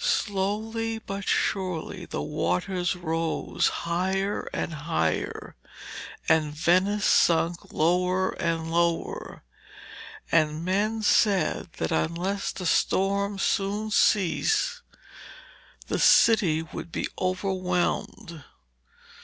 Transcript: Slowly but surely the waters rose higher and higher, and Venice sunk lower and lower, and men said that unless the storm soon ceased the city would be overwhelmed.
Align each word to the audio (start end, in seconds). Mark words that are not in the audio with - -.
Slowly 0.00 0.98
but 0.98 1.28
surely 1.28 2.04
the 2.04 2.20
waters 2.20 2.96
rose 2.96 3.68
higher 3.86 4.50
and 4.52 4.74
higher, 4.74 5.54
and 6.28 6.52
Venice 6.52 7.04
sunk 7.04 7.72
lower 7.72 8.30
and 8.42 8.72
lower, 8.72 9.44
and 10.32 10.64
men 10.64 11.02
said 11.02 11.74
that 11.74 11.92
unless 11.92 12.50
the 12.50 12.66
storm 12.66 13.38
soon 13.38 13.92
ceased 13.92 14.82
the 15.86 16.00
city 16.00 16.60
would 16.62 16.90
be 16.90 17.06
overwhelmed. 17.16 18.42